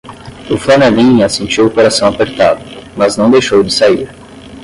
[0.49, 2.65] O flanelinha sentiu o coração apertado,
[2.97, 4.09] mas não deixou de sair